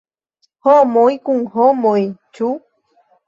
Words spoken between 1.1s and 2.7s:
kun homoj”, ĉu?